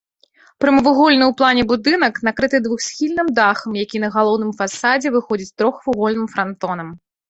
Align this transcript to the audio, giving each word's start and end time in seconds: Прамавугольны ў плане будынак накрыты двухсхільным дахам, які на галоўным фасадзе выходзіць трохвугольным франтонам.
Прамавугольны 0.63 1.25
ў 1.27 1.33
плане 1.41 1.63
будынак 1.73 2.13
накрыты 2.29 2.61
двухсхільным 2.69 3.27
дахам, 3.43 3.71
які 3.85 3.97
на 4.07 4.13
галоўным 4.19 4.51
фасадзе 4.65 5.09
выходзіць 5.21 5.55
трохвугольным 5.61 6.27
франтонам. 6.37 6.87